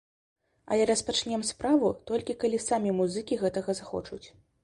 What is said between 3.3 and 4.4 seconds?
гэтага захочуць.